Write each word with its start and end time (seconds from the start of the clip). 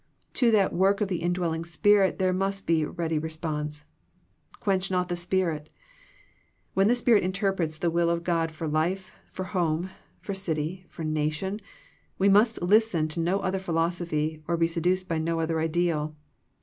To 0.33 0.49
that 0.49 0.73
work 0.73 0.99
of 0.99 1.09
the 1.09 1.21
indwelling 1.21 1.63
Spirit 1.63 2.17
there 2.17 2.33
must 2.33 2.65
be 2.65 2.83
ready 2.85 3.19
response." 3.19 3.85
Quench 4.59 4.89
not 4.89 5.09
the 5.09 5.15
Spirit." 5.15 5.69
When 6.73 6.87
the 6.87 6.95
Spirit 6.95 7.21
interprets 7.21 7.77
the 7.77 7.91
will 7.91 8.09
of 8.09 8.23
God 8.23 8.51
for 8.51 8.67
life, 8.67 9.11
for 9.29 9.43
home, 9.43 9.91
for 10.19 10.33
city, 10.33 10.87
for 10.89 11.03
nation, 11.03 11.61
we 12.17 12.29
must 12.29 12.63
listen 12.63 13.09
to 13.09 13.19
no 13.19 13.41
other 13.41 13.59
philosophy, 13.59 14.41
be 14.57 14.67
seduced 14.67 15.07
by 15.07 15.19
no 15.19 15.39
other 15.39 15.59
ideal. 15.59 16.15